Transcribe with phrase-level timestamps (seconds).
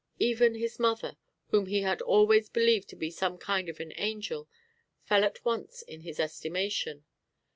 [0.17, 1.15] Even his mother,
[1.49, 4.49] whom he had always believed to be some kind of an angel,
[5.03, 7.05] fell at once in his estimation.